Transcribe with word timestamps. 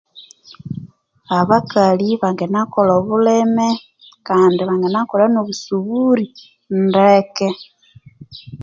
Abakali 1.39 2.07
bangana 2.21 2.59
kolha 2.71 2.93
obulime, 2.99 3.69
kandi 4.27 4.61
banganakolha 4.69 5.25
n'obusuburi 5.29 6.27
ndeke. 6.83 7.49